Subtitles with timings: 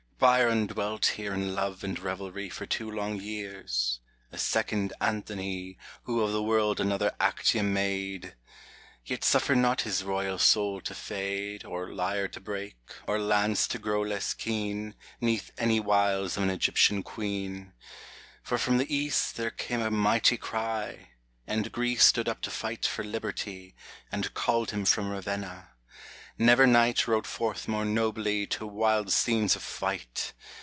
[0.21, 3.99] Byron dwelt here in love arid revelry For two long years—
[4.31, 8.35] a second Anthony, Who of the world another Actium made!—
[9.03, 12.77] Yet suffered not his royal soul to fade, Or lyre to break,
[13.07, 17.73] or lance to grow less keen, 'Neath any wiles of an Egyptian queen.
[18.43, 21.13] For from the East there came a mighty cry,
[21.47, 23.73] And Greece stood up to fight for Liberty,
[24.11, 25.69] And called him from Ravenna:
[26.37, 30.33] never knight Rode forth more nobly to wild scenes of fight